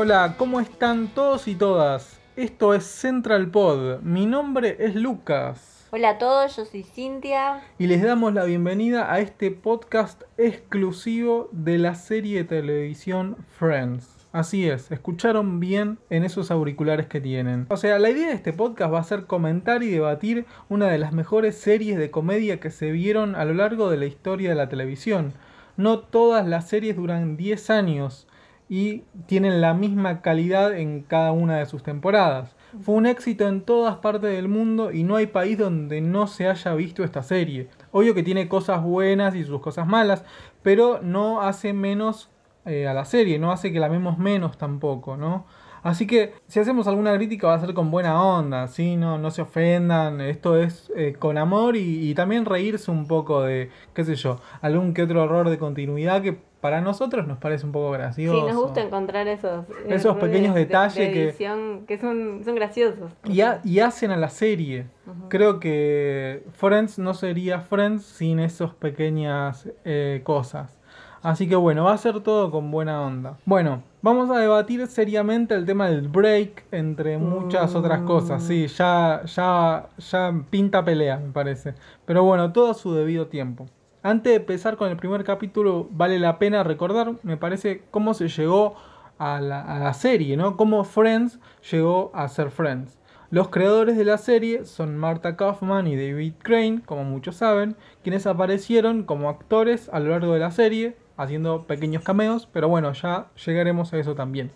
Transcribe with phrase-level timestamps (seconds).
[0.00, 2.20] Hola, ¿cómo están todos y todas?
[2.36, 4.00] Esto es Central Pod.
[4.02, 5.88] Mi nombre es Lucas.
[5.90, 7.64] Hola a todos, yo soy Cintia.
[7.80, 14.28] Y les damos la bienvenida a este podcast exclusivo de la serie de televisión Friends.
[14.30, 17.66] Así es, escucharon bien en esos auriculares que tienen.
[17.68, 20.98] O sea, la idea de este podcast va a ser comentar y debatir una de
[20.98, 24.54] las mejores series de comedia que se vieron a lo largo de la historia de
[24.54, 25.32] la televisión.
[25.76, 28.27] No todas las series duran 10 años
[28.68, 32.54] y tienen la misma calidad en cada una de sus temporadas.
[32.82, 36.48] Fue un éxito en todas partes del mundo y no hay país donde no se
[36.48, 37.68] haya visto esta serie.
[37.92, 40.24] Obvio que tiene cosas buenas y sus cosas malas,
[40.62, 42.30] pero no hace menos
[42.66, 45.46] eh, a la serie, no hace que la vemos menos tampoco, ¿no?
[45.82, 48.96] Así que si hacemos alguna crítica va a ser con buena onda, ¿sí?
[48.96, 53.42] No, no se ofendan, esto es eh, con amor y, y, también reírse un poco
[53.42, 57.66] de, qué sé yo, algún que otro error de continuidad que para nosotros nos parece
[57.66, 58.40] un poco gracioso.
[58.40, 62.54] Sí, nos gusta encontrar esos, esos pequeños de, detalles de edición que, que son, son,
[62.54, 63.12] graciosos.
[63.24, 64.86] Y, hacen a la serie.
[65.06, 65.28] Uh -huh.
[65.28, 70.77] Creo que Friends no sería Friends sin esas pequeñas eh, cosas.
[71.22, 73.38] Así que bueno, va a ser todo con buena onda.
[73.44, 78.42] Bueno, vamos a debatir seriamente el tema del break, entre muchas otras cosas.
[78.42, 81.74] Sí, ya, ya, ya pinta pelea, me parece.
[82.04, 83.66] Pero bueno, todo a su debido tiempo.
[84.02, 88.28] Antes de empezar con el primer capítulo, vale la pena recordar, me parece, cómo se
[88.28, 88.76] llegó
[89.18, 90.56] a la, a la serie, ¿no?
[90.56, 92.96] Cómo Friends llegó a ser Friends.
[93.30, 98.26] Los creadores de la serie son Marta Kaufman y David Crane, como muchos saben, quienes
[98.26, 103.26] aparecieron como actores a lo largo de la serie, haciendo pequeños cameos, pero bueno, ya
[103.44, 104.50] llegaremos a eso también.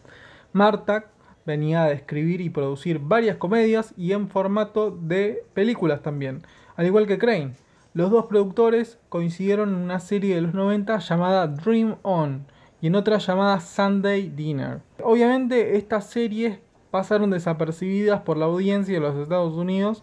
[0.55, 1.07] Marta
[1.45, 6.43] venía de escribir y producir varias comedias y en formato de películas también,
[6.77, 7.57] al igual que Crane.
[7.95, 12.47] Los dos productores coincidieron en una serie de los 90 llamada Dream On
[12.81, 14.81] y en otra llamada Sunday Dinner.
[15.03, 16.59] Obviamente estas series
[16.91, 20.03] pasaron desapercibidas por la audiencia de los Estados Unidos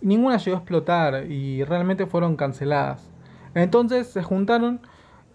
[0.00, 3.08] y ninguna llegó a explotar y realmente fueron canceladas.
[3.54, 4.80] Entonces se juntaron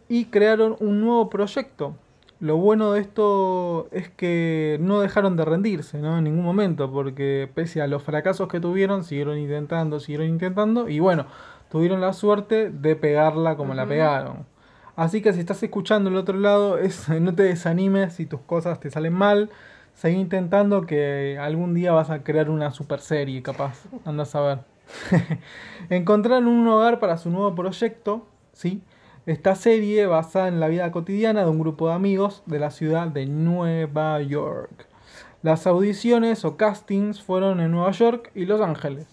[0.10, 1.96] y crearon un nuevo proyecto.
[2.40, 6.18] Lo bueno de esto es que no dejaron de rendirse ¿no?
[6.20, 11.00] en ningún momento, porque pese a los fracasos que tuvieron, siguieron intentando, siguieron intentando, y
[11.00, 11.26] bueno,
[11.72, 13.78] tuvieron la suerte de pegarla como uh -huh.
[13.78, 14.46] la pegaron.
[14.96, 18.80] Así que si estás escuchando el otro lado, es, no te desanimes si tus cosas
[18.80, 19.50] te salen mal.
[19.94, 23.86] Seguí intentando que algún día vas a crear una super serie, capaz.
[24.06, 24.60] Andas a ver.
[25.90, 28.82] Encontraron un hogar para su nuevo proyecto, ¿sí?
[29.28, 33.10] Esta serie basada en la vida cotidiana de un grupo de amigos de la ciudad
[33.10, 34.88] de Nueva York.
[35.44, 39.06] Las audiciones o castings fueron en Nueva York y Los Ángeles.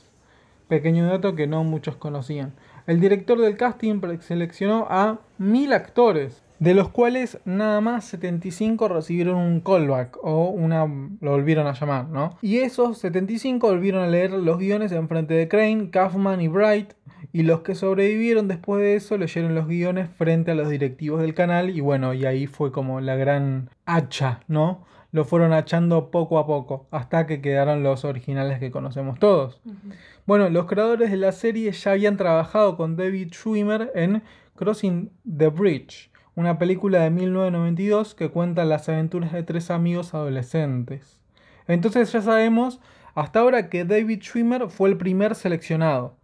[0.69, 2.53] Pequeño dato que no muchos conocían.
[2.87, 9.35] El director del casting seleccionó a mil actores, de los cuales nada más 75 recibieron
[9.35, 10.87] un callback o una
[11.21, 12.39] lo volvieron a llamar, ¿no?
[12.41, 16.93] Y esos 75 volvieron a leer los guiones en frente de Crane, Kaufman y Bright
[17.33, 21.35] y los que sobrevivieron después de eso leyeron los guiones frente a los directivos del
[21.35, 24.85] canal y bueno, y ahí fue como la gran hacha, ¿no?
[25.13, 29.61] Lo fueron hachando poco a poco hasta que quedaron los originales que conocemos todos.
[29.65, 29.95] Uh -huh.
[30.27, 34.23] Bueno, los creadores de la serie ya habían trabajado con David Schwimmer en
[34.57, 41.21] Crossing the Bridge, una película de 1992 que cuenta las aventuras de tres amigos adolescentes.
[41.69, 42.81] Entonces ya sabemos
[43.15, 46.17] hasta ahora que David Schwimmer fue el primer seleccionado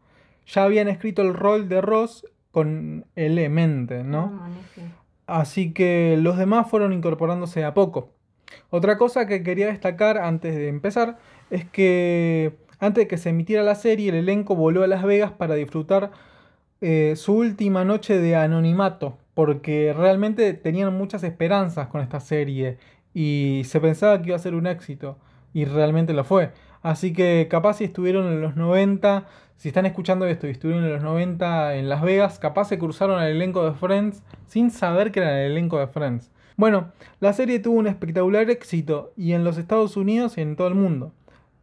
[0.50, 4.40] ya habían escrito el rol de Ross con él en mente, ¿no?
[4.44, 4.82] Oh,
[5.26, 8.12] Así que los demás fueron incorporándose a poco.
[8.70, 11.18] Otra cosa que quería destacar antes de empezar
[11.50, 15.30] es que antes de que se emitiera la serie, el elenco voló a Las Vegas
[15.32, 16.10] para disfrutar
[16.80, 22.78] eh, su última noche de anonimato, porque realmente tenían muchas esperanzas con esta serie
[23.14, 25.18] y se pensaba que iba a ser un éxito,
[25.52, 26.52] y realmente lo fue.
[26.82, 29.26] Así que capaz si estuvieron en los 90,
[29.60, 33.21] si están escuchando esto y estuvieron en los 90 en Las Vegas, capaz se cruzaron
[33.21, 36.30] al elenco de Friends sin saber que era el elenco de Friends.
[36.57, 40.66] Bueno, la serie tuvo un espectacular éxito y en los Estados Unidos y en todo
[40.68, 41.12] el mundo.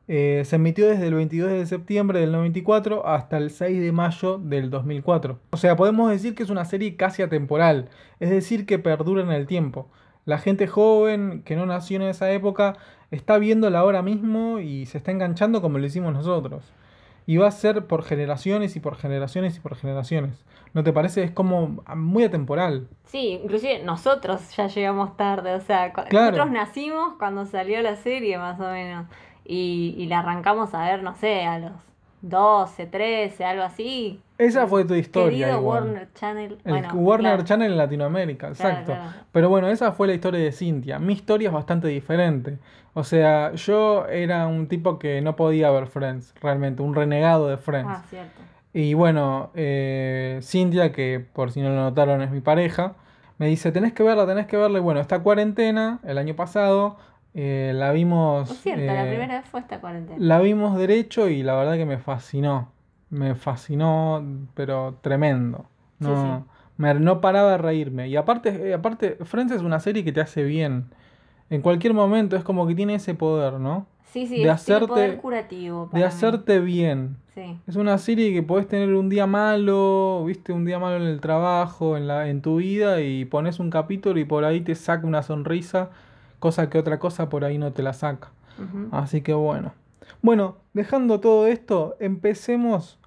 [0.08, 4.38] Eh, se emitió desde el 22 de septiembre del 94 hasta el 6 de mayo
[4.38, 5.40] del 2004.
[5.50, 7.90] O sea, podemos decir que es una serie casi atemporal,
[8.20, 9.90] es decir, que perdura en el tiempo.
[10.24, 12.76] La gente joven que no nació en esa época
[13.10, 16.72] está viéndola ahora mismo y se está enganchando como lo hicimos nosotros.
[17.28, 20.44] Y va a ser por generaciones y por generaciones y por generaciones.
[20.74, 21.24] ¿No te parece?
[21.24, 22.88] Es como muy atemporal.
[23.06, 25.54] Sí, inclusive nosotros ya llegamos tarde.
[25.54, 26.32] O sea, Claro.
[26.32, 29.06] nosotros nacimos cuando salió la serie más o menos.
[29.46, 31.72] Y, y la arrancamos a ver, no sé, a los
[32.22, 34.22] 12, 13, algo así.
[34.38, 35.48] Esa fue tu historia.
[35.48, 35.84] Querido igual.
[35.84, 36.58] Warner Channel.
[36.64, 37.44] El bueno, Warner claro.
[37.44, 38.94] Channel en Latinoamérica, exacto.
[38.94, 39.12] claro.
[39.32, 41.00] Pero bueno, esa fue la historia de Cintia.
[41.00, 42.58] Mi historia es bastante diferente.
[42.94, 47.58] O sea, yo era un tipo que no podía ver Friends, realmente, un renegado de
[47.58, 47.92] Friends.
[47.92, 48.42] Ah, cierto.
[48.74, 52.94] Y bueno, eh, Cintia, que por si no lo notaron es mi pareja,
[53.38, 54.78] me dice, tenés que verla, tenés que verla.
[54.80, 56.98] Y bueno, esta cuarentena, el año pasado,
[57.34, 58.50] eh, la vimos...
[58.50, 60.18] Es cierto, la eh, primera vez fue esta cuarentena.
[60.20, 62.72] La vimos derecho y la verdad que me fascinó.
[63.10, 64.24] Me fascinó,
[64.54, 65.66] pero tremendo.
[66.00, 66.52] No, Sí, sí.
[66.78, 68.08] me- no paraba de reírme.
[68.10, 70.86] Y aparte, eh, aparte, Friends es una serie que te hace bien.
[71.50, 73.86] En cualquier momento es como que tiene ese poder, ¿no?
[74.12, 75.90] Sí, sí, de es- hacerte- poder curativo.
[75.94, 76.04] De mí.
[76.04, 77.18] hacerte bien.
[77.34, 77.58] Sí.
[77.68, 81.22] Es una serie que podés tener un día malo, viste, un día malo en el
[81.22, 85.06] trabajo, en la, en tu vida, y pones un capítulo y por ahí te saca
[85.08, 85.90] una sonrisa,
[86.40, 88.30] cosa que otra cosa por ahí no te la saca.
[88.92, 89.72] Así que bueno.
[90.22, 93.00] Bueno, dejando todo esto, empecemos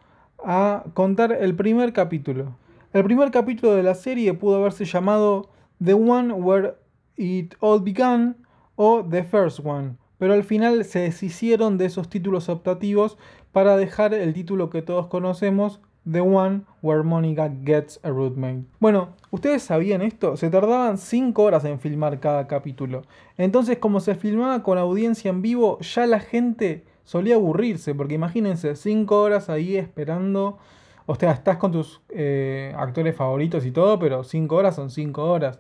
[0.44, 2.56] a contar el primer capítulo.
[2.93, 5.50] El primer capítulo de la serie pudo haberse llamado
[5.85, 6.75] The One Where
[7.17, 8.37] It All Began
[8.76, 13.19] o The First One, pero al final se deshicieron de esos títulos optativos
[13.52, 15.81] para dejar el título que todos conocemos,
[16.11, 18.64] The One Where Monica Gets a Roommate.
[18.79, 20.37] Bueno, ¿ustedes sabían esto?
[20.37, 23.02] Se tardaban 5 horas en filmar cada capítulo.
[23.37, 28.76] Entonces, como se filmaba con audiencia en vivo, ya la gente solía aburrirse, porque imagínense,
[28.76, 30.58] 5 horas ahí esperando.
[31.06, 35.25] O sea, estás con tus eh, actores favoritos y todo, pero 5 horas son 5
[35.25, 35.58] horas.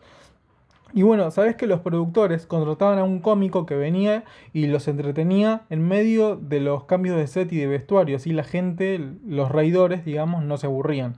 [0.92, 5.62] Y bueno, sabes que los productores contrataban a un cómico que venía y los entretenía
[5.70, 10.04] en medio de los cambios de set y de vestuario, así la gente, los reidores,
[10.04, 11.14] digamos, no se aburrían.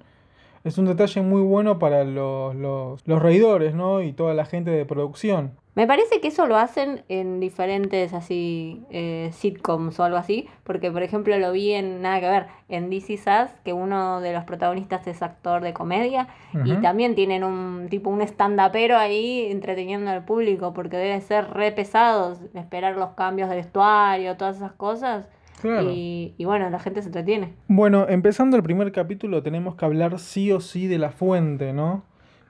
[0.64, 4.02] Es un detalle muy bueno para los, los, los reidores, ¿no?
[4.02, 5.52] Y toda la gente de producción.
[5.74, 10.90] Me parece que eso lo hacen en diferentes así eh, sitcoms o algo así, porque
[10.90, 14.44] por ejemplo lo vi en nada que ver en Is Us, que uno de los
[14.44, 16.28] protagonistas es actor de comedia
[16.64, 21.72] y también tienen un tipo un stand-upero ahí entreteniendo al público, porque debe ser re
[21.72, 25.26] pesado esperar los cambios de vestuario, todas esas cosas.
[25.62, 25.90] Claro.
[25.90, 27.54] Y, y bueno, la gente se entretiene.
[27.68, 32.02] Bueno, empezando el primer capítulo tenemos que hablar sí o sí de la fuente, ¿no?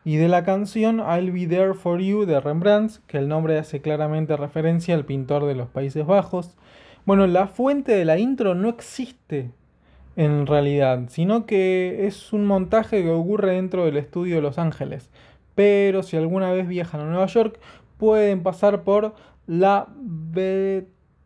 [0.05, 3.81] Y de la canción I'll Be There For You de Rembrandt, que el nombre hace
[3.81, 6.57] claramente referencia al pintor de los Países Bajos.
[7.07, 9.53] Bueno, la fuente de la intro no existe
[10.17, 15.09] en realidad, sino que es un montaje que ocurre dentro del estudio de Los Ángeles.
[15.55, 17.61] Pero si alguna vez viajan a Nueva York,
[17.97, 19.15] pueden pasar por
[19.47, 19.87] la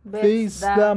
[0.05, 0.95] Bethesda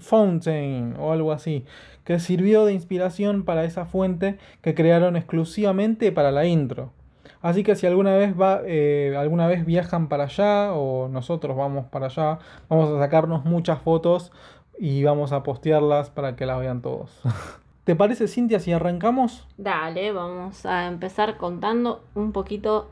[0.00, 1.64] Fountain o algo así,
[2.02, 6.92] que sirvió de inspiración para esa fuente que crearon exclusivamente para la intro.
[7.44, 11.84] Así que si alguna vez va, eh, alguna vez viajan para allá o nosotros vamos
[11.84, 12.38] para allá,
[12.70, 14.32] vamos a sacarnos muchas fotos
[14.78, 17.20] y vamos a postearlas para que las vean todos.
[17.84, 19.46] ¿Te parece, Cintia, si arrancamos?
[19.58, 22.88] Dale, vamos a empezar contando un poquito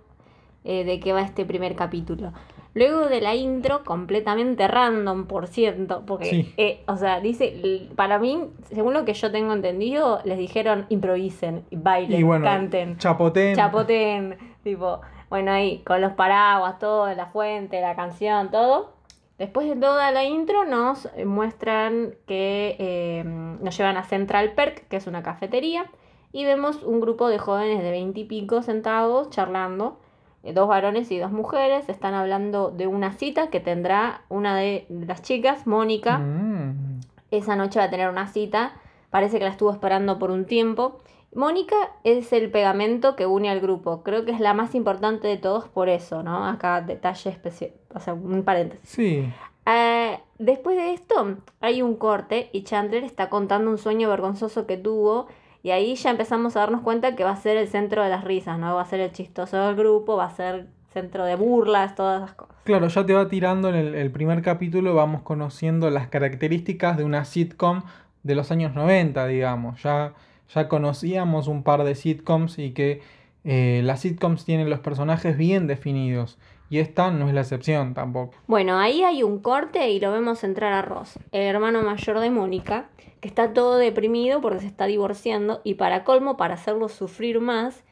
[0.64, 2.34] eh, de qué va este primer capítulo.
[2.74, 6.54] Luego de la intro, completamente random, por cierto, porque, Sí.
[6.56, 11.64] eh, o sea, dice, para mí, según lo que yo tengo entendido, les dijeron improvisen,
[11.70, 13.54] bailen, y bueno, canten, chapoten.
[13.56, 18.92] chapoten, tipo, bueno, ahí, con los paraguas, todo, la fuente, la canción, todo.
[19.38, 24.96] Después de toda la intro nos muestran que eh, nos llevan a Central Perk, que
[24.96, 25.86] es una cafetería,
[26.32, 29.98] y vemos un grupo de jóvenes de veintipico sentados charlando,
[30.42, 35.22] dos varones y dos mujeres, están hablando de una cita que tendrá una de las
[35.22, 37.00] chicas, Mónica, Mm.
[37.30, 38.72] esa noche va a tener una cita,
[39.10, 40.98] parece que la estuvo esperando por un tiempo.
[41.34, 45.38] Mónica es el pegamento que une al grupo, creo que es la más importante de
[45.38, 46.46] todos por eso, ¿no?
[46.46, 48.86] Acá detalle especial, o sea, un paréntesis.
[48.88, 49.32] Sí.
[49.64, 54.76] Eh, después de esto hay un corte y Chandler está contando un sueño vergonzoso que
[54.76, 55.28] tuvo
[55.62, 58.24] y ahí ya empezamos a darnos cuenta que va a ser el centro de las
[58.24, 58.74] risas, ¿no?
[58.74, 62.34] Va a ser el chistoso del grupo, va a ser centro de burlas, todas esas
[62.34, 62.56] cosas.
[62.64, 67.04] Claro, ya te va tirando en el, el primer capítulo, vamos conociendo las características de
[67.04, 67.82] una sitcom
[68.22, 69.82] de los años 90, digamos.
[69.82, 70.14] Ya,
[70.54, 73.00] ya conocíamos un par de sitcoms y que
[73.44, 76.38] eh, las sitcoms tienen los personajes bien definidos.
[76.72, 78.32] Y esta no es la excepción tampoco.
[78.46, 82.30] Bueno, ahí hay un corte y lo vemos entrar a Ross, el hermano mayor de
[82.30, 82.88] Mónica,
[83.20, 87.84] que está todo deprimido porque se está divorciando y para colmo, para hacerlo sufrir más,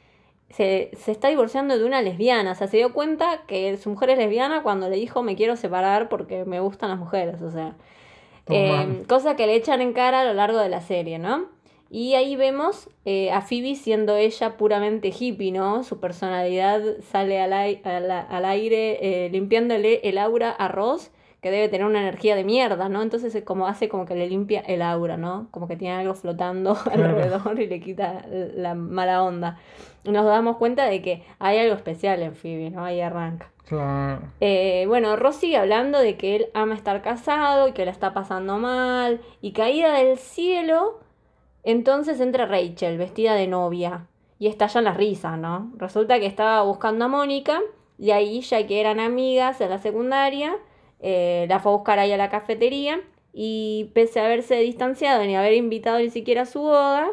[0.48, 2.52] se, se está divorciando de una lesbiana.
[2.52, 5.56] O sea, se dio cuenta que su mujer es lesbiana cuando le dijo me quiero
[5.56, 7.42] separar porque me gustan las mujeres.
[7.42, 7.74] O sea,
[8.46, 11.48] eh, cosa que le echan en cara a lo largo de la serie, ¿no?
[11.92, 15.82] Y ahí vemos eh, a Phoebe siendo ella puramente hippie, ¿no?
[15.82, 21.10] Su personalidad sale al, ai- aire eh, limpiándole el aura a Ross,
[21.42, 23.02] que debe tener una energía de mierda, ¿no?
[23.02, 25.48] Entonces es como hace como que le limpia el aura, ¿no?
[25.50, 29.58] Como que tiene algo flotando alrededor y le quita la mala onda.
[30.04, 32.84] Nos damos cuenta de que hay algo especial en Phoebe, ¿no?
[32.84, 33.50] Ahí arranca.
[33.66, 34.20] Claro.
[34.40, 38.12] Eh, bueno, Ross sigue hablando de que él ama estar casado y que la está
[38.14, 39.20] pasando mal.
[39.40, 41.00] Y caída del cielo,
[41.64, 44.06] entonces entra Rachel, vestida de novia.
[44.38, 45.70] Y estallan las risas, ¿no?
[45.76, 47.60] Resulta que estaba buscando a Mónica
[47.98, 50.56] y ahí, ya que eran amigas en la secundaria,
[51.00, 53.00] eh, la fue a buscar ahí a la cafetería
[53.34, 57.08] y pese a haberse distanciado ni haber invitado ni siquiera a su boda,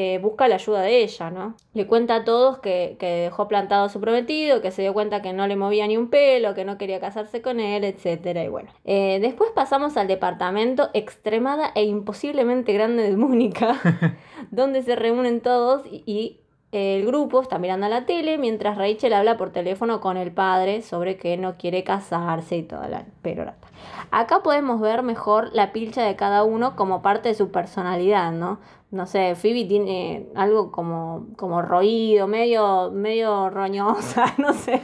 [0.00, 1.56] eh, busca la ayuda de ella, ¿no?
[1.74, 5.22] Le cuenta a todos que, que, dejó plantado a su prometido, que se dio cuenta
[5.22, 8.48] que no le movía ni un pelo, que no quería casarse con él, etcétera, y
[8.48, 8.70] bueno.
[8.84, 13.76] Eh, después pasamos al departamento extremada e imposiblemente grande de Mónica,
[14.52, 16.38] donde se reúnen todos y, y
[16.70, 20.82] el grupo está mirando a la tele mientras Rachel habla por teléfono con el padre
[20.82, 23.68] sobre que no quiere casarse y toda la perorata.
[24.10, 28.58] Acá podemos ver mejor la pilcha de cada uno como parte de su personalidad, ¿no?
[28.90, 34.82] No sé, Phoebe tiene algo como, como roído, medio, medio roñosa, no sé,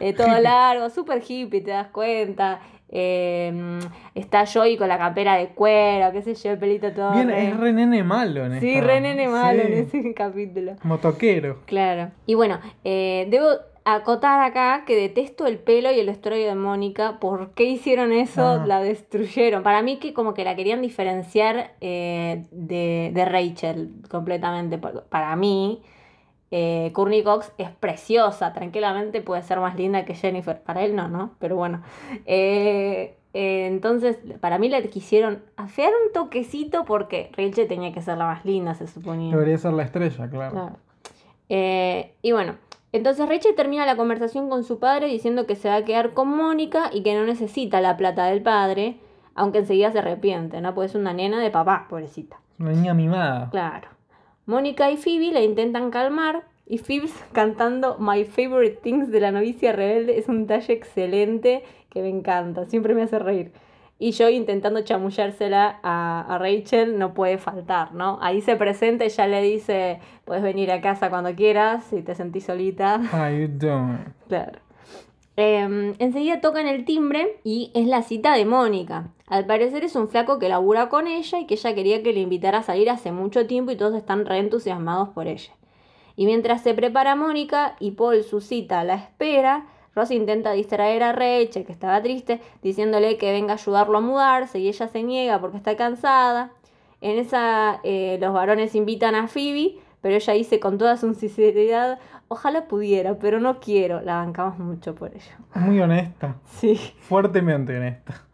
[0.00, 2.60] eh, todo largo, súper hippie, te das cuenta.
[2.88, 3.78] Eh,
[4.14, 7.12] está Joey con la campera de cuero, qué sé yo, el pelito todo.
[7.12, 7.48] Bien, re...
[7.48, 8.86] es re nene malo en Sí, esta...
[8.86, 9.72] re nene malo Sí.
[9.72, 10.72] en ese capítulo.
[10.82, 11.58] Motoquero.
[11.66, 12.10] Claro.
[12.26, 13.48] Y bueno, eh, debo
[13.88, 17.18] acotar acá que detesto el pelo y el vestuario de Mónica.
[17.20, 18.44] ¿Por qué hicieron eso?
[18.44, 18.64] Ah.
[18.66, 19.62] La destruyeron.
[19.62, 24.78] Para mí que como que la querían diferenciar eh, de, de Rachel completamente.
[24.78, 25.82] Para mí,
[26.50, 28.52] eh, Courtney Cox es preciosa.
[28.52, 30.60] Tranquilamente puede ser más linda que Jennifer.
[30.62, 31.32] Para él no, ¿no?
[31.38, 31.82] Pero bueno.
[32.24, 38.16] Eh, eh, entonces, para mí la quisieron afear un toquecito porque Rachel tenía que ser
[38.16, 39.30] la más linda, se suponía.
[39.30, 40.52] Debería ser la estrella, claro.
[40.52, 40.76] Claro.
[41.50, 42.54] Eh, y bueno,
[42.92, 46.28] entonces Rachel termina la conversación con su padre diciendo que se va a quedar con
[46.28, 48.96] Mónica y que no necesita la plata del padre,
[49.34, 50.74] aunque enseguida se arrepiente, ¿no?
[50.74, 52.38] Pues es una nena de papá, pobrecita.
[52.58, 53.50] Una niña mimada.
[53.50, 53.88] Claro.
[54.46, 59.72] Mónica y Phoebe la intentan calmar y Phoebe cantando My Favorite Things de la novicia
[59.72, 63.52] rebelde es un talle excelente que me encanta, siempre me hace reír.
[63.98, 68.18] Y yo intentando chamullársela a, a Rachel no puede faltar, ¿no?
[68.20, 72.14] Ahí se presenta y ya le dice, puedes venir a casa cuando quieras, si te
[72.14, 73.00] sentís solita.
[73.12, 73.98] How you doing?
[74.28, 74.65] Claro.
[75.36, 79.08] Eh, enseguida tocan el timbre y es la cita de Mónica.
[79.26, 82.20] Al parecer es un flaco que labura con ella y que ella quería que le
[82.20, 85.52] invitara a salir hace mucho tiempo y todos están re entusiasmados por ella.
[86.16, 91.12] Y mientras se prepara Mónica y Paul su cita la espera, Ross intenta distraer a
[91.12, 95.40] Rachel, que estaba triste, diciéndole que venga a ayudarlo a mudarse y ella se niega
[95.40, 96.52] porque está cansada.
[97.00, 101.98] En esa eh, los varones invitan a Phoebe, pero ella dice con toda su sinceridad,
[102.28, 104.00] ojalá pudiera, pero no quiero.
[104.00, 105.32] La bancamos mucho por ello.
[105.54, 106.36] Muy honesta.
[106.46, 106.76] Sí.
[107.00, 108.26] Fuertemente honesta.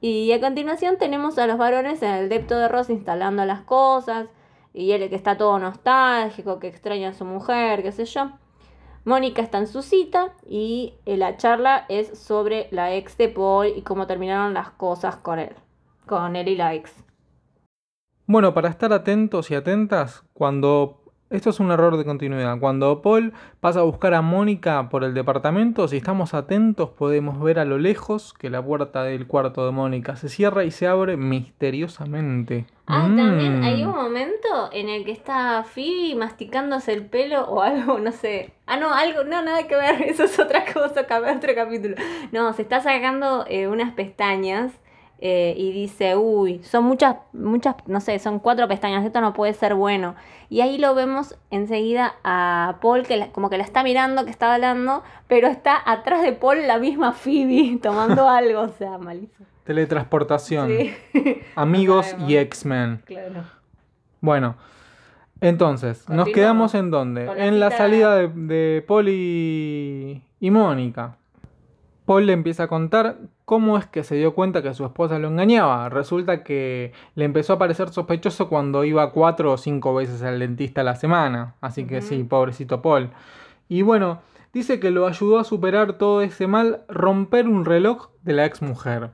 [0.00, 4.28] Y a continuación tenemos a los varones en el depto de Ross instalando las cosas.
[4.72, 8.30] Y él que está todo nostálgico, que extraña a su mujer, qué sé yo.
[9.04, 13.68] Mónica está en su cita y eh, la charla es sobre la ex de Paul
[13.76, 15.54] y cómo terminaron las cosas con él.
[16.06, 16.92] Con él y la ex.
[18.26, 21.03] Bueno, para estar atentos y atentas, cuando...
[21.34, 22.60] Esto es un error de continuidad.
[22.60, 27.58] Cuando Paul pasa a buscar a Mónica por el departamento, si estamos atentos podemos ver
[27.58, 31.16] a lo lejos que la puerta del cuarto de Mónica se cierra y se abre
[31.16, 32.66] misteriosamente.
[32.86, 33.16] Ah, Mm.
[33.16, 38.12] también hay un momento en el que está Phoebe masticándose el pelo o algo, no
[38.12, 38.52] sé.
[38.66, 41.04] Ah, no, algo, no, nada que ver, eso es otra cosa,
[41.36, 41.96] otro capítulo.
[42.30, 44.70] No, se está sacando eh, unas pestañas
[45.26, 49.54] eh, y dice, uy, son muchas, muchas, no sé, son cuatro pestañas, esto no puede
[49.54, 50.14] ser bueno.
[50.50, 54.30] Y ahí lo vemos enseguida a Paul, que la- como que la está mirando, que
[54.30, 59.46] está hablando, pero está atrás de Paul la misma Phoebe tomando algo, o sea, malísimo.
[59.64, 60.68] Teletransportación.
[60.68, 60.94] Sí,
[61.56, 63.00] Amigos No y X-Men.
[63.06, 63.44] claro.
[64.20, 64.56] Bueno,
[65.40, 67.24] entonces, nos quedamos en dónde?
[67.26, 71.16] la En la salida de, de Paul y, y Mónica.
[72.04, 75.28] Paul le empieza a contar cómo es que se dio cuenta que su esposa lo
[75.28, 75.88] engañaba.
[75.88, 80.82] Resulta que le empezó a parecer sospechoso cuando iba cuatro o cinco veces al dentista
[80.82, 81.54] a la semana.
[81.60, 83.10] Así que sí, pobrecito Paul.
[83.68, 84.20] Y bueno,
[84.52, 88.60] dice que lo ayudó a superar todo ese mal romper un reloj de la ex
[88.60, 89.10] mujer.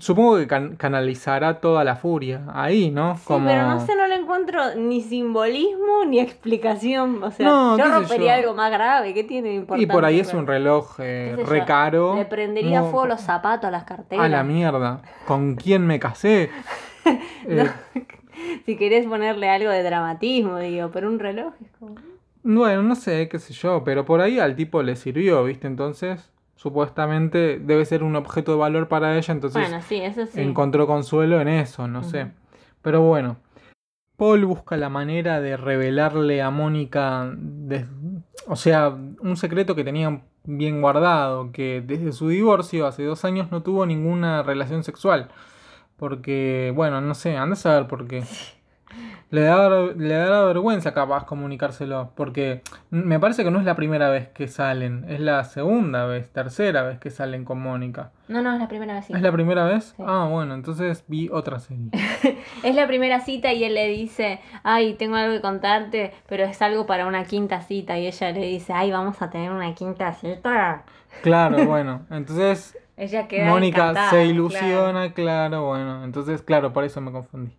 [0.00, 3.16] Supongo que can- canalizará toda la furia ahí, ¿no?
[3.16, 7.22] Sí, pero no sé, no le encuentro ni simbolismo ni explicación.
[7.22, 8.42] O sea, No, yo rompería yo.
[8.42, 9.14] algo más grave.
[9.14, 9.84] ¿Qué tiene de importante?
[9.84, 12.16] Y por ahí es un reloj eh, qué sé re yo, caro.
[12.16, 14.24] Le prendería Mu- fuego los zapatos, las carteras.
[14.24, 15.02] A la mierda.
[15.24, 16.50] ¿Con quién me casé?
[17.46, 17.70] Eh,
[18.66, 21.94] Si querés ponerle algo de dramatismo, digo, pero un reloj es como.
[22.42, 25.66] bueno, no sé, qué sé yo, pero por ahí al tipo le sirvió, ¿viste?
[25.68, 30.40] Entonces, supuestamente debe ser un objeto de valor para ella, entonces Bueno, sí, eso sí.
[30.40, 32.32] encontró consuelo en eso, no sé.
[32.82, 33.36] Pero bueno,
[34.16, 37.86] Paul busca la manera de revelarle a Mónica, de-
[38.48, 43.50] o sea, un secreto que tenía bien guardado, que desde su divorcio hace dos años
[43.50, 45.28] no tuvo ninguna relación sexual.
[45.96, 48.22] Porque, bueno, no sé, anda a saber por qué.
[49.36, 54.08] Le da, le da vergüenza capaz comunicárselo, porque me parece que no es la primera
[54.08, 58.12] vez que salen, es la segunda vez, tercera vez que salen con Mónica.
[58.28, 59.18] No, no, es la primera cita.
[59.18, 59.92] ¿Es la primera vez?
[59.94, 60.02] Sí.
[60.06, 61.90] Ah, bueno, entonces vi otra serie.
[62.62, 66.62] Es la primera cita y él le dice, ay, tengo algo que contarte, pero es
[66.62, 67.98] algo para una quinta cita.
[67.98, 70.84] Y ella le dice, ay, vamos a tener una quinta cita.
[71.22, 75.66] Claro, bueno, entonces Ella queda Mónica se ilusiona, claro.
[75.66, 77.52] bueno, entonces, claro, por eso me confundí.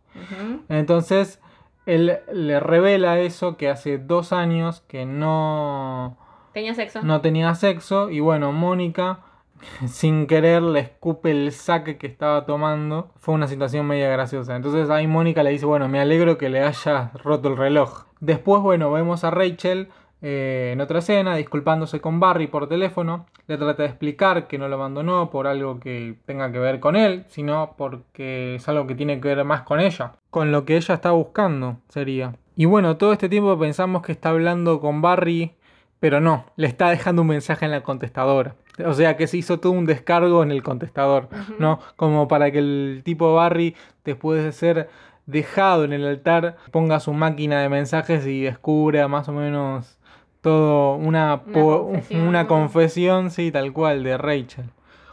[0.70, 1.40] Entonces,
[1.88, 6.18] él le revela eso que hace dos años que no,
[6.54, 7.02] Tenía sexo.
[7.02, 9.20] no tenía sexo y bueno, Mónica
[9.88, 13.10] sin querer le escupe el saque que estaba tomando.
[13.18, 14.56] Fue una situación media graciosa.
[14.56, 18.06] Entonces ahí Mónica le dice, bueno, me alegro que le hayas roto el reloj.
[18.20, 19.90] Después, bueno, vemos a Rachel
[20.22, 23.26] eh, en otra escena disculpándose con Barry por teléfono.
[23.48, 26.96] Le trata de explicar que no lo abandonó por algo que tenga que ver con
[26.96, 30.14] él, sino porque es algo que tiene que ver más con ella.
[30.30, 32.36] Con lo que ella está buscando, sería.
[32.56, 35.54] Y bueno, todo este tiempo pensamos que está hablando con Barry,
[36.00, 38.56] pero no, le está dejando un mensaje en la contestadora.
[38.86, 41.30] O sea que se hizo todo un descargo en el contestador.
[41.60, 41.80] ¿no?
[41.96, 44.90] Como para que el tipo Barry, después de ser
[45.26, 50.00] dejado en el altar, ponga su máquina de mensajes y descubra más o menos
[50.48, 52.28] todo una, Una po- confesión.
[52.28, 54.66] una confesión, sí, tal cual, de Rachel.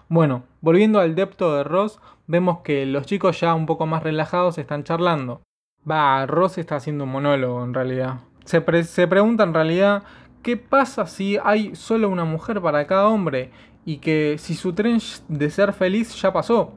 [0.09, 4.59] Bueno, volviendo al depto de Ross, vemos que los chicos ya un poco más relajados
[4.59, 5.41] están charlando.
[5.91, 8.21] Va, Ross está haciendo un monólogo en realidad.
[8.45, 10.03] Se, pre- se pregunta en realidad
[10.43, 13.51] qué pasa si hay solo una mujer para cada hombre
[13.85, 14.99] y que si su tren
[15.29, 16.73] de ser feliz ya pasó.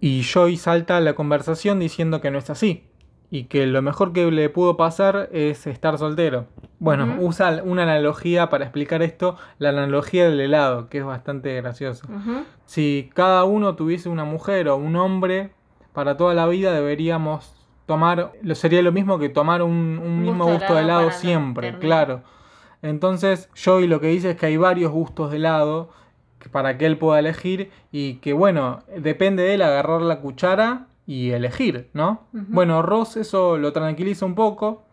[0.00, 2.89] Y Joy salta a la conversación diciendo que no es así
[3.30, 6.46] y que lo mejor que le pudo pasar es estar soltero.
[6.80, 12.06] Bueno, usa una analogía para explicar esto, la analogía del helado, que es bastante graciosa.
[12.06, 12.44] Ujú.
[12.66, 15.50] Si cada uno tuviese una mujer o un hombre
[15.92, 17.54] para toda la vida, deberíamos
[17.86, 21.10] tomar, lo sería lo mismo que tomar un, un mismo Gusto de gusto de helado
[21.10, 22.22] siempre, claro.
[22.82, 25.90] Entonces, Joey lo que dice es que hay varios gustos de helado
[26.38, 30.86] que- para que él pueda elegir y que, bueno, depende de él agarrar la cuchara
[31.10, 32.28] y elegir, ¿no?
[32.30, 34.84] Bueno, Ross eso lo tranquiliza un poco.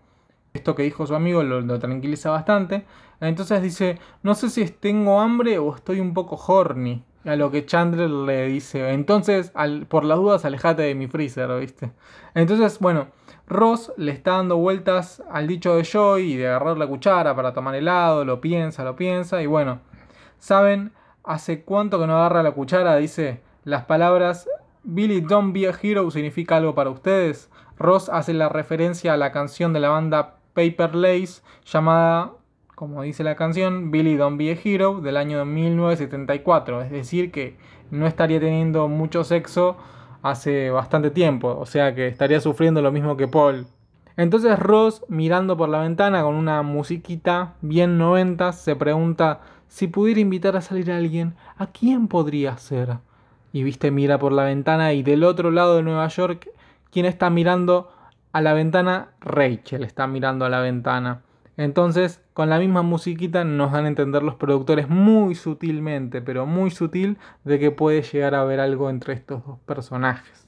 [0.51, 2.85] Esto que dijo su amigo lo, lo tranquiliza bastante.
[3.21, 7.03] Entonces dice, no sé si tengo hambre o estoy un poco horny.
[7.23, 11.59] A lo que Chandler le dice, entonces al- por las dudas alejate de mi freezer,
[11.59, 11.91] ¿viste?
[12.33, 13.09] Entonces, bueno,
[13.47, 17.53] Ross le está dando vueltas al dicho de Joy y de agarrar la cuchara para
[17.53, 19.81] tomar helado, lo piensa, lo piensa y bueno,
[20.39, 22.95] ¿saben hace cuánto que no agarra la cuchara?
[22.95, 24.47] Dice, las palabras
[24.89, 27.49] Billy Don't Be a Hero significa algo para ustedes.
[27.77, 32.31] Ross hace la referencia a la canción de la banda Paper Lace llamada,
[32.73, 36.83] como dice la canción, Billy Don't Be a Hero del año 1974.
[36.83, 37.57] Es decir, que
[37.91, 39.75] no estaría teniendo mucho sexo
[40.21, 41.57] hace bastante tiempo.
[41.59, 43.67] O sea que estaría sufriendo lo mismo que Paul.
[44.15, 50.21] Entonces Ross, mirando por la ventana con una musiquita bien noventas, se pregunta si pudiera
[50.21, 52.99] invitar a salir a alguien, ¿a quién podría ser?
[53.53, 56.49] Y viste, mira por la ventana y del otro lado de Nueva York,
[56.91, 57.91] ¿quién está mirando
[58.33, 59.09] a la ventana?
[59.21, 61.21] Rachel está mirando a la ventana.
[61.55, 66.69] Entonces, con la misma musiquita nos dan a entender los productores muy sutilmente, pero muy
[66.69, 70.47] sutil, de que puede llegar a haber algo entre estos dos personajes.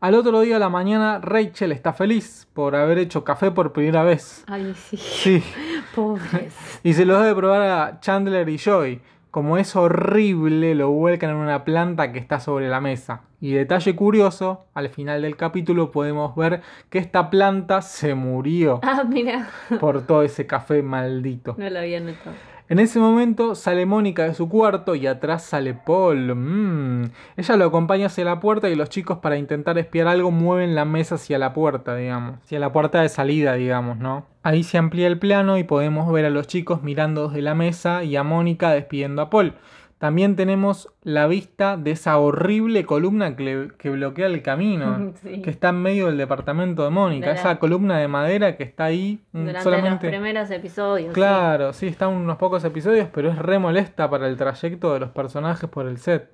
[0.00, 4.02] Al otro día de la mañana, Rachel está feliz por haber hecho café por primera
[4.02, 4.44] vez.
[4.48, 4.96] Ay, sí.
[4.96, 5.42] Sí,
[5.94, 6.54] Pobres.
[6.82, 9.00] y se los debe probar a Chandler y Joy.
[9.36, 13.20] Como es horrible, lo vuelcan en una planta que está sobre la mesa.
[13.38, 19.04] Y detalle curioso, al final del capítulo podemos ver que esta planta se murió Ah,
[19.06, 19.50] mira.
[19.78, 21.54] por todo ese café maldito.
[21.58, 22.34] No lo había notado.
[22.68, 26.34] En ese momento sale Mónica de su cuarto y atrás sale Paul.
[26.34, 27.12] Mm.
[27.36, 30.84] Ella lo acompaña hacia la puerta y los chicos para intentar espiar algo mueven la
[30.84, 32.40] mesa hacia la puerta, digamos.
[32.42, 34.26] Hacia la puerta de salida, digamos, ¿no?
[34.42, 38.02] Ahí se amplía el plano y podemos ver a los chicos mirando desde la mesa
[38.02, 39.54] y a Mónica despidiendo a Paul.
[39.98, 45.40] También tenemos la vista de esa horrible columna que, que bloquea el camino, Sí.
[45.40, 47.28] que está en medio del departamento de Mónica.
[47.28, 50.06] De la- Esa columna de madera que está ahí mm, Durante solamente...
[50.06, 51.08] los primeros episodios.
[51.08, 51.14] sí.
[51.14, 55.10] Claro, sí, están unos pocos episodios, pero es re molesta para el trayecto de los
[55.10, 56.30] personajes por el set.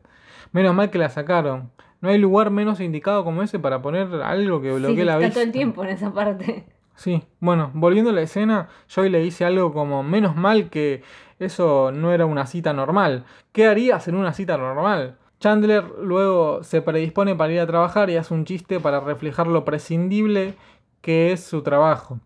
[0.51, 1.71] Menos mal que la sacaron.
[2.01, 5.19] No hay lugar menos indicado como ese para poner algo que Sí, bloquee la está
[5.19, 5.35] vista.
[5.35, 6.65] todo el tiempo en esa parte.
[6.97, 11.03] Sí, bueno, volviendo a la escena, Joy le dice algo como, menos mal que
[11.43, 13.25] Eso no era una cita normal.
[13.53, 15.17] ¿Qué harías en una cita normal?
[15.41, 19.65] Chandler luego se predispone para ir a trabajar y hace un chiste para reflejar lo
[19.65, 20.55] prescindible
[21.01, 22.21] que es su trabajo.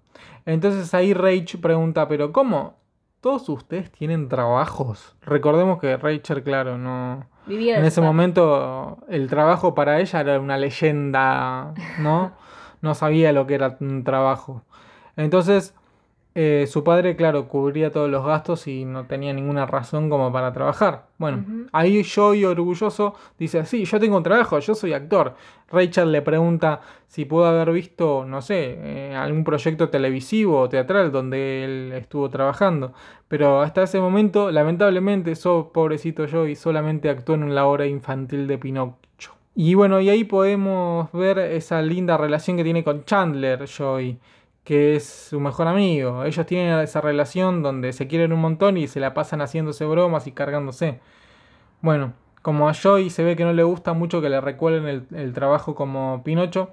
[0.44, 2.76] Entonces ahí Rachel pregunta, pero ¿cómo?
[3.22, 5.16] ¿Todos ustedes tienen trabajos?
[5.22, 7.24] Recordemos que Rachel, claro, no...
[7.46, 12.33] Vivía En ese momento el trabajo para ella era una leyenda, ¿no?
[12.83, 14.62] No sabía lo que era un trabajo.
[15.16, 15.74] Entonces,
[16.38, 20.53] eh, su padre, claro, cubría todos los gastos y no tenía ninguna razón como para
[20.53, 21.07] trabajar.
[21.16, 25.35] Bueno, ahí Joey, orgulloso, dice, sí, yo tengo un trabajo, yo soy actor.
[25.70, 31.11] Rachel le pregunta si pudo haber visto, no sé, eh, algún proyecto televisivo o teatral
[31.11, 32.92] donde él estuvo trabajando.
[33.29, 38.59] Pero hasta ese momento, lamentablemente, so, pobrecito Joey solamente actuó en la obra infantil de
[38.59, 39.33] Pinocho.
[39.55, 44.18] Y bueno, y ahí podemos ver esa linda relación que tiene con Chandler, Joey,
[44.66, 46.24] que es su mejor amigo.
[46.24, 50.26] Ellos tienen esa relación donde se quieren un montón y se la pasan haciéndose bromas
[50.26, 50.98] y cargándose.
[51.83, 55.07] Bueno, como a Joey se ve que no le gusta mucho que le recuerden el,
[55.16, 56.72] el trabajo como Pinocho,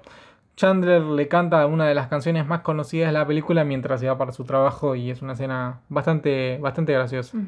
[0.56, 4.18] Chandler le canta una de las canciones más conocidas de la película mientras se va
[4.18, 7.38] para su trabajo y es una escena bastante, bastante graciosa.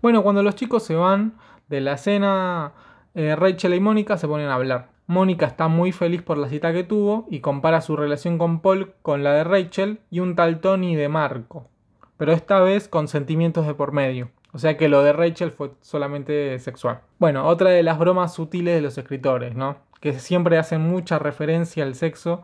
[0.00, 1.34] Bueno, cuando los chicos se van
[1.68, 2.72] de la cena,
[3.14, 4.88] eh, Rachel y Mónica se ponen a hablar.
[5.08, 8.92] Mónica está muy feliz por la cita que tuvo y compara su relación con Paul
[9.00, 11.66] con la de Rachel y un tal Tony de Marco.
[12.18, 14.28] Pero esta vez con sentimientos de por medio.
[14.52, 17.00] O sea que lo de Rachel fue solamente sexual.
[17.18, 19.78] Bueno, otra de las bromas sutiles de los escritores, ¿no?
[20.02, 22.42] Que siempre hacen mucha referencia al sexo,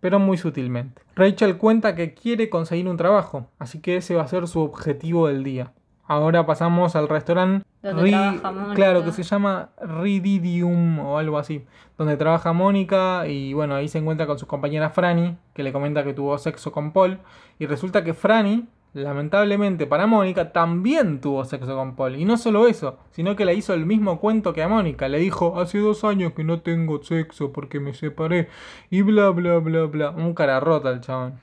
[0.00, 1.00] pero muy sutilmente.
[1.16, 5.28] Rachel cuenta que quiere conseguir un trabajo, así que ese va a ser su objetivo
[5.28, 5.72] del día.
[6.06, 8.74] Ahora pasamos al restaurante Donde trabaja Mónica.
[8.74, 11.64] claro, que se llama Rididium o algo así,
[11.96, 16.04] donde trabaja Mónica y bueno, ahí se encuentra con su compañera Franny, que le comenta
[16.04, 17.20] que tuvo sexo con Paul
[17.58, 22.68] y resulta que Franny, lamentablemente para Mónica, también tuvo sexo con Paul y no solo
[22.68, 26.04] eso, sino que le hizo el mismo cuento que a Mónica, le dijo, hace dos
[26.04, 28.50] años que no tengo sexo porque me separé
[28.90, 31.40] y bla bla bla bla, un cara rota el chabón.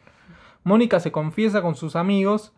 [0.63, 2.54] Mónica se confiesa con sus amigos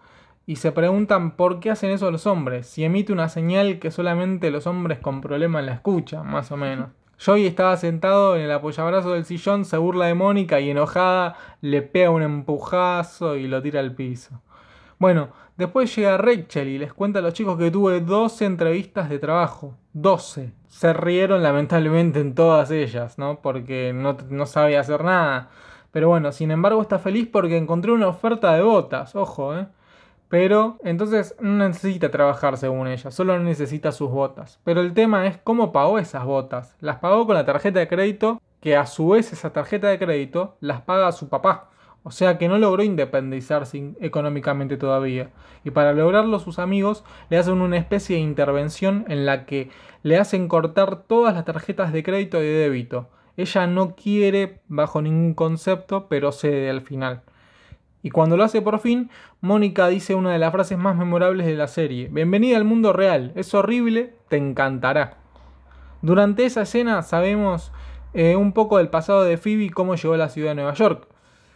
[0.46, 4.52] y se preguntan por qué hacen eso los hombres, si emite una señal que solamente
[4.52, 6.90] los hombres con problemas la escuchan, más o menos.
[7.24, 11.82] Joey estaba sentado en el apoyabrazo del sillón, se burla de Mónica y enojada le
[11.82, 14.42] pega un empujazo y lo tira al piso.
[15.00, 19.20] Bueno, después llega Rachel y les cuenta a los chicos que tuve 12 entrevistas de
[19.20, 19.78] trabajo.
[19.94, 20.52] 12.
[20.68, 23.40] Se rieron lamentablemente en todas ellas, ¿no?
[23.42, 25.50] Porque no, no sabía hacer nada.
[25.92, 29.68] Pero bueno, sin embargo está feliz porque encontró una oferta de botas, ojo, ¿eh?
[30.34, 34.60] Pero entonces no necesita trabajar según ella, solo necesita sus botas.
[34.64, 36.76] Pero el tema es cómo pagó esas botas.
[36.80, 40.58] Las pagó con la tarjeta de crédito, que a su vez esa tarjeta de crédito
[40.60, 41.70] las paga su papá.
[42.02, 45.30] O sea que no logró independizarse in- económicamente todavía.
[45.64, 49.70] Y para lograrlo sus amigos le hacen una especie de intervención en la que
[50.02, 53.08] le hacen cortar todas las tarjetas de crédito y de débito.
[53.38, 57.22] Ella no quiere bajo ningún concepto, pero cede al final.
[58.06, 61.56] Y cuando lo hace por fin, Mónica dice una de las frases más memorables de
[61.56, 62.10] la serie.
[62.12, 65.16] Bienvenida al mundo real, es horrible, te encantará.
[66.02, 67.72] Durante esa escena sabemos
[68.14, 70.74] eh, un poco del pasado de Phoebe y cómo llegó a la ciudad de Nueva
[70.74, 71.08] York.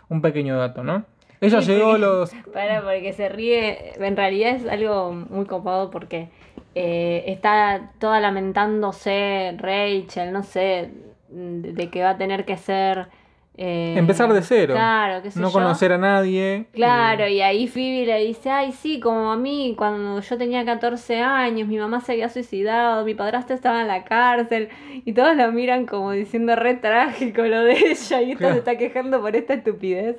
[0.07, 1.03] Un pequeño dato, ¿no?
[1.41, 2.31] Ella llegó a los...
[2.53, 3.91] Para, porque se ríe.
[4.01, 6.29] En realidad es algo muy copado porque
[6.75, 10.91] eh, está toda lamentándose Rachel, no sé,
[11.27, 13.10] de que va a tener que ser.
[13.57, 14.73] Eh, Empezar de cero.
[14.75, 15.53] Claro, qué sé no yo.
[15.53, 16.67] conocer a nadie.
[16.73, 20.63] Claro, y- y ahí Phoebe le dice, ay, sí, como a mí, cuando yo tenía
[20.63, 24.69] 14 años, mi mamá se había suicidado, mi padrastro estaba en la cárcel,
[25.05, 28.53] y todos lo miran como diciendo re trágico lo de ella, y esta Claro.
[28.53, 30.17] se está quejando por esta estupidez.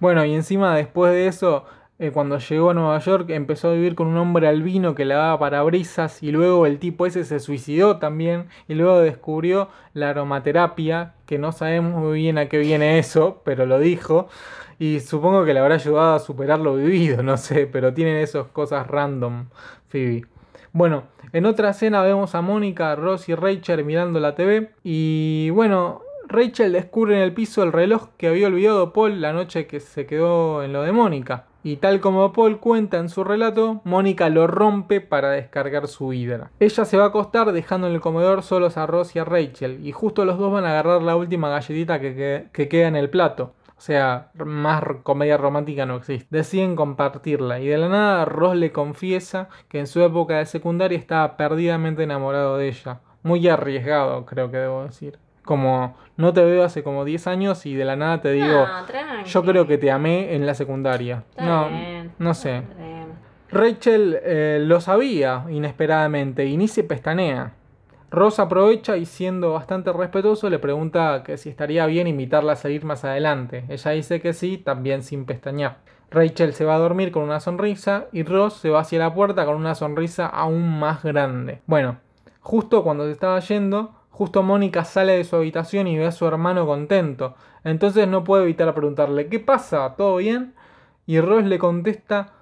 [0.00, 1.64] Bueno, y encima después de eso,
[2.00, 5.12] eh, cuando llegó a Nueva York, empezó a vivir con un hombre albino que le
[5.12, 11.12] daba parabrisas y luego el tipo ese se suicidó también y luego descubrió la aromaterapia,
[11.26, 14.28] que no sabemos muy bien a qué viene eso, pero lo dijo.
[14.78, 18.46] Y supongo que le habrá ayudado a superar lo vivido, no sé, pero tienen esas
[18.46, 19.50] cosas random,
[19.88, 20.24] Phoebe.
[20.72, 21.02] Bueno,
[21.34, 26.72] en otra escena vemos a Mónica, Ross y Rachel mirando la TV y bueno, Rachel
[26.72, 30.62] descubre en el piso el reloj que había olvidado Paul la noche que se quedó
[30.62, 31.49] en lo de Mónica.
[31.62, 36.50] Y tal como Paul cuenta en su relato, Mónica lo rompe para descargar su hidra.
[36.58, 39.86] Ella se va a acostar dejando en el comedor solos a Ross y a Rachel,
[39.86, 42.96] y justo los dos van a agarrar la última galletita que, que- que queda en
[42.96, 43.54] el plato.
[43.76, 46.26] O sea, más comedia romántica no existe.
[46.30, 50.98] Deciden compartirla y de la nada Ross le confiesa que en su época de secundaria
[50.98, 53.00] estaba perdidamente enamorado de ella.
[53.22, 55.18] Muy arriesgado, creo que debo decir.
[55.50, 59.24] Como no te veo hace como 10 años y de la nada te digo, No,
[59.24, 61.24] yo creo que te amé en la secundaria.
[61.30, 62.62] Está No, bien, no sé.
[62.78, 63.08] bien.
[63.50, 67.54] Rachel eh, lo sabía inesperadamente y ni se pestanea.
[68.12, 72.84] Ross aprovecha y siendo bastante respetuoso le pregunta que si estaría bien invitarla a salir
[72.84, 73.64] más adelante.
[73.68, 75.78] Ella dice que sí, también sin pestañear.
[76.12, 79.44] Rachel se va a dormir con una sonrisa y Ross se va hacia la puerta
[79.46, 81.60] con una sonrisa aún más grande.
[81.66, 81.96] Bueno,
[82.38, 86.26] justo cuando se estaba yendo, justo Mónica sale de su habitación y ve a su
[86.26, 87.34] hermano contento.
[87.64, 89.94] Entonces no puede evitar preguntarle, ¿qué pasa?
[89.96, 90.54] ¿Todo bien?
[91.06, 92.32] Y Ross le contesta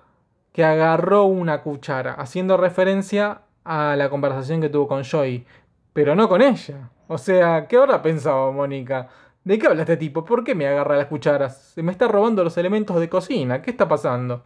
[0.52, 5.46] que agarró una cuchara, haciendo referencia a la conversación que tuvo con Joy,
[5.92, 6.90] pero no con ella.
[7.06, 9.08] O sea, ¿qué habrá pensado Mónica?
[9.44, 10.24] ¿De qué habla este tipo?
[10.24, 11.72] ¿Por qué me agarra las cucharas?
[11.74, 13.62] Se me está robando los elementos de cocina.
[13.62, 14.44] ¿Qué está pasando?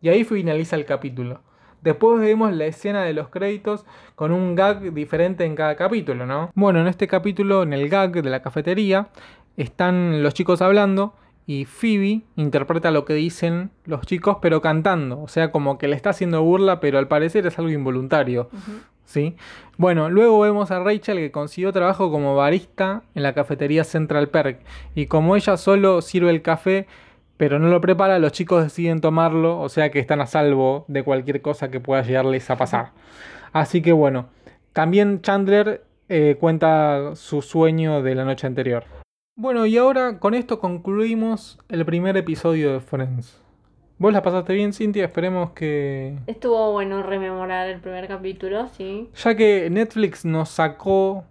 [0.00, 1.40] Y ahí finaliza el capítulo.
[1.84, 6.50] Después vemos la escena de los créditos con un gag diferente en cada capítulo, ¿no?
[6.54, 9.08] Bueno, en este capítulo, en el gag de la cafetería,
[9.58, 11.12] están los chicos hablando
[11.46, 15.94] y Phoebe interpreta lo que dicen los chicos pero cantando, o sea, como que le
[15.94, 18.48] está haciendo burla, pero al parecer es algo involuntario.
[19.04, 19.36] ¿Sí?
[19.76, 24.60] Bueno, luego vemos a Rachel que consiguió trabajo como barista en la cafetería Central Perk
[24.94, 26.86] y como ella solo sirve el café
[27.36, 31.02] pero no lo prepara, los chicos deciden tomarlo, o sea que están a salvo de
[31.02, 32.92] cualquier cosa que pueda llegarles a pasar.
[33.52, 34.28] Así que bueno,
[34.72, 38.84] también Chandler eh, cuenta su sueño de la noche anterior.
[39.36, 43.40] Bueno, y ahora con esto concluimos el primer episodio de Friends.
[43.98, 45.04] ¿Vos la pasaste bien, Cintia?
[45.04, 46.18] Esperemos que...
[46.26, 49.08] Estuvo bueno rememorar el primer capítulo, sí.
[49.14, 51.24] Ya que Netflix nos sacó,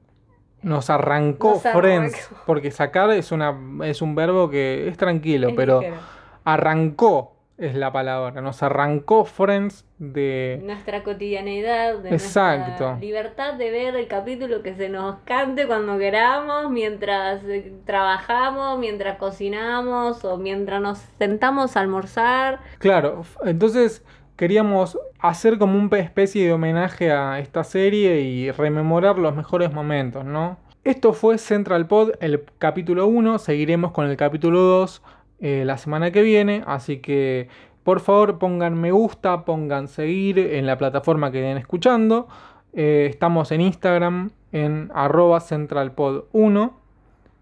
[0.64, 2.44] nos arrancó Nos Friends, arrancó.
[2.46, 5.98] porque sacar es, una, es un verbo que es tranquilo, Es pero ligero.
[6.44, 8.42] arrancó es la palabra.
[8.42, 10.60] Nos arrancó Friends de...
[10.64, 12.86] Nuestra cotidianidad, de Exacto.
[12.86, 18.80] nuestra libertad de ver el capítulo que se nos cante cuando queramos, mientras eh, trabajamos,
[18.80, 22.60] mientras cocinamos o mientras nos sentamos a almorzar.
[22.80, 24.04] Claro, entonces
[24.36, 30.26] queríamos hacer como una especie de homenaje a esta serie y rememorar los mejores momentos,
[30.26, 30.58] ¿no?
[30.84, 35.02] Esto fue Central Pod, el capítulo 1, seguiremos con el capítulo 2
[35.40, 37.48] eh, la semana que viene, así que
[37.84, 42.28] por favor pongan me gusta, pongan seguir en la plataforma que estén escuchando.
[42.74, 46.74] Eh, estamos en Instagram en arroba centralpod1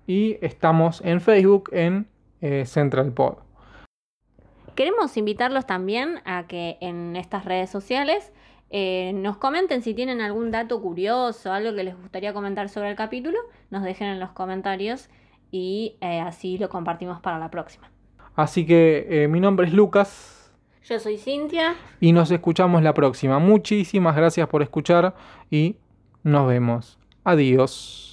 [0.05, 2.05] y estamos en Facebook en
[2.41, 3.37] eh, centralpod.
[4.81, 8.31] Queremos invitarlos también a que en estas redes sociales
[8.71, 12.95] eh, nos comenten si tienen algún dato curioso, algo que les gustaría comentar sobre el
[12.95, 13.37] capítulo,
[13.69, 15.07] nos dejen en los comentarios
[15.51, 17.91] y eh, así lo compartimos para la próxima.
[18.35, 20.51] Así que eh, mi nombre es Lucas
[20.83, 21.75] Yo soy Cintia.
[21.99, 23.37] y nos escuchamos la próxima.
[23.37, 25.13] Muchísimas gracias por escuchar
[25.51, 25.75] y
[26.23, 26.97] nos vemos.
[27.23, 28.10] Adiós.